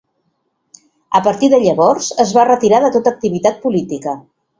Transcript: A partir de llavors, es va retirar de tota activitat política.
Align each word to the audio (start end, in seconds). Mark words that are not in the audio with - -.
A 1.19 1.19
partir 1.27 1.49
de 1.53 1.59
llavors, 1.63 2.07
es 2.23 2.31
va 2.39 2.45
retirar 2.47 2.79
de 2.87 2.91
tota 2.97 3.13
activitat 3.17 3.61
política. 3.67 4.15